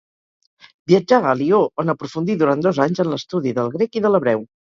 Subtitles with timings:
[0.91, 4.45] Viatjà a Lió, on aprofundí durant dos anys en l'estudi del grec i de l'hebreu.